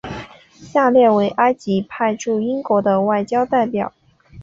[0.55, 3.93] 下列为埃及派驻英国的外交代表。